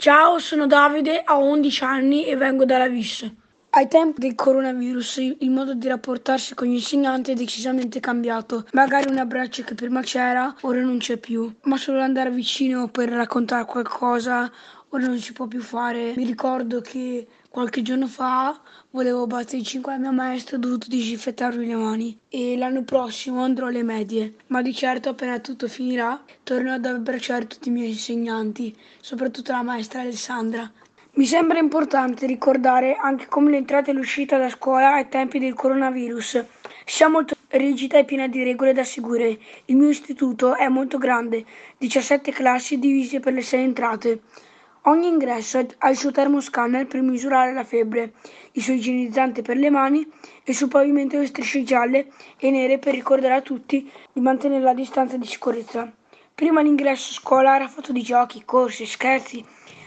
Ciao, 0.00 0.38
sono 0.38 0.66
Davide, 0.66 1.24
ho 1.26 1.44
11 1.44 1.84
anni 1.84 2.24
e 2.24 2.34
vengo 2.34 2.64
dalla 2.64 2.88
VIS. 2.88 3.30
Ai 3.68 3.86
tempi 3.86 4.20
del 4.20 4.34
coronavirus 4.34 5.18
il 5.18 5.50
modo 5.50 5.74
di 5.74 5.88
rapportarsi 5.88 6.54
con 6.54 6.68
gli 6.68 6.72
insegnanti 6.72 7.32
è 7.32 7.34
decisamente 7.34 8.00
cambiato. 8.00 8.64
Magari 8.72 9.10
un 9.10 9.18
abbraccio 9.18 9.62
che 9.62 9.74
prima 9.74 10.00
c'era, 10.00 10.54
ora 10.62 10.80
non 10.80 10.96
c'è 10.96 11.18
più, 11.18 11.54
ma 11.64 11.76
solo 11.76 12.00
andare 12.00 12.30
vicino 12.30 12.88
per 12.88 13.10
raccontare 13.10 13.66
qualcosa 13.66 14.50
ora 14.90 15.06
non 15.06 15.18
si 15.18 15.32
può 15.32 15.46
più 15.46 15.60
fare. 15.60 16.14
Mi 16.16 16.24
ricordo 16.24 16.80
che 16.80 17.26
qualche 17.48 17.82
giorno 17.82 18.06
fa 18.06 18.60
volevo 18.90 19.26
battere 19.26 19.58
i 19.58 19.64
5 19.64 19.92
alla 19.92 20.00
mia 20.00 20.10
maestra 20.10 20.54
e 20.54 20.58
ho 20.58 20.62
dovuto 20.62 20.86
disinfettarmi 20.88 21.66
le 21.66 21.74
mani. 21.74 22.18
E 22.28 22.56
l'anno 22.56 22.82
prossimo 22.82 23.42
andrò 23.42 23.66
alle 23.66 23.82
medie, 23.82 24.34
ma 24.48 24.62
di 24.62 24.74
certo 24.74 25.10
appena 25.10 25.38
tutto 25.38 25.68
finirà 25.68 26.22
tornerò 26.42 26.74
ad 26.74 26.84
abbracciare 26.86 27.46
tutti 27.46 27.68
i 27.68 27.72
miei 27.72 27.90
insegnanti, 27.90 28.76
soprattutto 29.00 29.52
la 29.52 29.62
maestra 29.62 30.00
Alessandra. 30.00 30.70
Mi 31.12 31.26
sembra 31.26 31.58
importante 31.58 32.26
ricordare 32.26 32.94
anche 32.94 33.26
come 33.26 33.50
l'entrata 33.50 33.90
e 33.90 33.94
l'uscita 33.94 34.38
da 34.38 34.48
scuola 34.48 34.94
ai 34.94 35.08
tempi 35.08 35.38
del 35.38 35.54
coronavirus 35.54 36.44
sia 36.84 37.08
molto 37.08 37.34
rigida 37.48 37.98
e 37.98 38.04
piena 38.04 38.26
di 38.26 38.42
regole 38.42 38.72
da 38.72 38.84
seguire. 38.84 39.38
Il 39.66 39.76
mio 39.76 39.88
istituto 39.88 40.56
è 40.56 40.68
molto 40.68 40.98
grande, 40.98 41.44
17 41.78 42.32
classi 42.32 42.78
divise 42.78 43.20
per 43.20 43.32
le 43.32 43.42
6 43.42 43.62
entrate. 43.62 44.20
Ogni 44.84 45.08
ingresso 45.08 45.58
ha 45.76 45.90
il 45.90 45.96
suo 45.96 46.10
termoscanner 46.10 46.86
per 46.86 47.02
misurare 47.02 47.52
la 47.52 47.64
febbre, 47.64 48.14
il 48.52 48.62
suo 48.62 48.72
igienizzante 48.72 49.42
per 49.42 49.58
le 49.58 49.68
mani 49.68 50.10
e 50.42 50.54
sul 50.54 50.68
pavimento 50.68 51.18
le 51.18 51.26
strisce 51.26 51.62
gialle 51.64 52.06
e 52.38 52.50
nere 52.50 52.78
per 52.78 52.94
ricordare 52.94 53.34
a 53.34 53.42
tutti 53.42 53.90
di 54.10 54.20
mantenere 54.22 54.62
la 54.62 54.72
distanza 54.72 55.18
di 55.18 55.26
sicurezza. 55.26 55.92
Prima 56.34 56.62
l'ingresso 56.62 57.10
a 57.10 57.20
scuola 57.20 57.56
era 57.56 57.68
fatto 57.68 57.92
di 57.92 58.00
giochi, 58.00 58.42
corsi, 58.46 58.86
scherzi, 58.86 59.44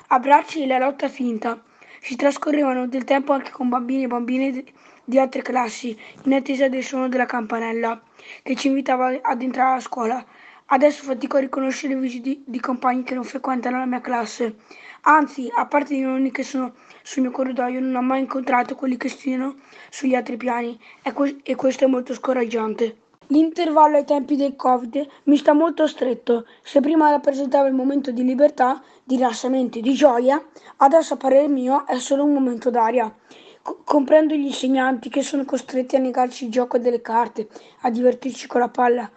abbracci 0.10 0.62
e 0.62 0.68
la 0.68 0.78
lotta 0.78 1.10
finta. 1.10 1.60
Si 2.00 2.16
trascorrevano 2.16 2.88
del 2.88 3.04
tempo 3.04 3.34
anche 3.34 3.50
con 3.50 3.70
bambini 3.70 4.04
e 4.04 4.08
bambine 4.08 4.64
di 5.04 5.18
altre 5.18 5.42
classi, 5.42 6.00
in 6.26 6.34
attesa 6.34 6.68
del 6.68 6.84
suono 6.84 7.08
della 7.08 7.26
campanella, 7.26 8.00
che 8.44 8.56
ci 8.56 8.68
invitava 8.68 9.18
ad 9.24 9.42
entrare 9.42 9.78
a 9.78 9.82
scuola. 9.82 10.24
Adesso 10.68 11.04
fatico 11.04 11.38
a 11.38 11.42
riconoscere 11.42 11.94
i 11.94 11.98
visiti 11.98 12.44
di 12.46 12.60
compagni 12.60 13.04
che 13.04 13.14
non 13.14 13.24
frequentano 13.24 13.78
la 13.78 13.86
mia 13.86 14.02
classe. 14.02 14.56
Anzi, 15.02 15.52
a 15.54 15.66
parte 15.66 15.94
i 15.94 16.00
nonni 16.00 16.32
che 16.32 16.44
sono 16.44 16.74
sul 17.04 17.24
mio 17.24 17.32
corridoio, 17.32 17.82
non 17.82 17.96
ho 17.96 18.02
mai 18.02 18.22
incontrato 18.22 18.74
quelli 18.76 18.96
che 18.96 19.10
studiano 19.10 19.56
sugli 19.90 20.16
altri 20.16 20.38
piani 20.38 20.80
e, 21.02 21.12
que- 21.12 21.42
e 21.44 21.56
questo 21.56 21.84
è 21.84 21.88
molto 21.88 22.14
scoraggiante. 22.14 22.98
L'intervallo 23.28 23.98
ai 23.98 24.06
tempi 24.06 24.36
del 24.36 24.56
Covid 24.56 25.08
mi 25.24 25.38
sta 25.38 25.54
molto 25.54 25.88
stretto. 25.88 26.46
Se 26.62 26.80
prima 26.80 27.10
rappresentava 27.10 27.68
il 27.68 27.74
momento 27.74 28.12
di 28.12 28.24
libertà, 28.24 28.82
di 29.04 29.16
rilassamento 29.16 29.78
e 29.80 29.82
di 29.82 29.94
gioia, 29.94 30.44
adesso 30.78 31.16
a 31.16 31.18
parere 31.18 31.48
mio 31.48 31.86
è 31.86 32.00
solo 32.00 32.24
un 32.24 32.34
momento 32.34 32.70
d'aria. 32.70 33.14
C- 33.62 33.76
comprendo 33.84 34.34
gli 34.34 34.46
insegnanti 34.46 35.10
che 35.10 35.24
sono 35.24 35.46
costretti 35.46 35.96
a 35.96 36.00
negarci 36.00 36.46
il 36.46 36.52
gioco 36.52 36.78
delle 36.78 37.02
carte, 37.02 37.48
a 37.82 37.90
divertirci 37.90 38.48
con 38.48 38.60
la 38.62 38.70
palla, 38.70 39.10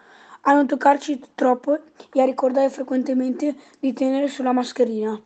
a 0.47 0.53
non 0.53 0.65
toccarci 0.65 1.21
troppo 1.35 1.77
e 2.13 2.21
a 2.21 2.25
ricordare 2.25 2.69
frequentemente 2.69 3.55
di 3.79 3.91
tenere 3.91 4.29
sulla 4.29 4.53
mascherina. 4.53 5.21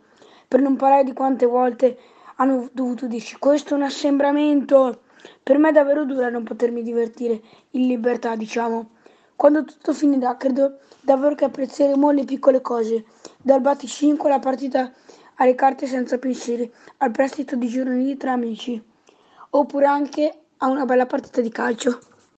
Per 0.47 0.59
non 0.59 0.75
parlare 0.75 1.03
di 1.03 1.13
quante 1.13 1.45
volte 1.45 1.97
hanno 2.37 2.69
dovuto 2.71 3.05
dirci 3.05 3.37
questo 3.37 3.73
è 3.73 3.77
un 3.77 3.83
assembramento. 3.83 5.03
Per 5.43 5.59
me 5.59 5.69
è 5.69 5.71
davvero 5.71 6.05
dura 6.05 6.29
non 6.29 6.43
potermi 6.43 6.81
divertire 6.81 7.39
in 7.71 7.87
libertà, 7.87 8.35
diciamo. 8.35 8.89
Quando 9.35 9.63
tutto 9.63 9.93
finirà, 9.93 10.37
credo 10.37 10.79
davvero 11.01 11.35
che 11.35 11.45
apprezzeremo 11.45 12.09
le 12.09 12.25
piccole 12.25 12.61
cose, 12.61 13.05
dal 13.37 13.61
batticinque 13.61 14.29
alla 14.29 14.39
partita 14.39 14.91
alle 15.35 15.53
carte 15.55 15.85
senza 15.85 16.17
pensieri, 16.17 16.71
al 16.97 17.11
prestito 17.11 17.55
di 17.55 17.67
giornali 17.67 18.17
tra 18.17 18.31
amici, 18.31 18.83
oppure 19.51 19.85
anche 19.85 20.39
a 20.57 20.67
una 20.67 20.85
bella 20.85 21.05
partita 21.05 21.41
di 21.41 21.49
calcio. 21.49 22.10